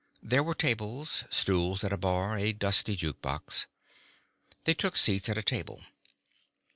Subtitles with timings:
[0.23, 3.67] There were tables, stools at a bar, a dusty juke box.
[4.63, 5.83] They took seats at a table.